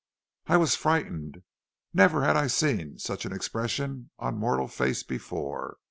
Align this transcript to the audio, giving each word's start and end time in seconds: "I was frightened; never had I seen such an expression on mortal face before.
"I 0.47 0.57
was 0.57 0.73
frightened; 0.75 1.43
never 1.93 2.23
had 2.23 2.35
I 2.35 2.47
seen 2.47 2.97
such 2.97 3.23
an 3.25 3.31
expression 3.33 4.09
on 4.17 4.35
mortal 4.35 4.67
face 4.67 5.03
before. 5.03 5.77